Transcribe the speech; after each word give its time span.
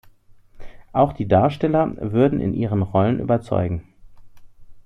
Auch 0.93 1.13
die 1.13 1.27
Darsteller 1.27 1.93
würden 1.99 2.41
in 2.41 2.55
ihren 2.55 2.81
Rollen 2.81 3.19
überzeugen. 3.19 3.83